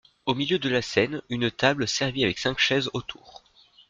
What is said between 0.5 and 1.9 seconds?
de la scène, une table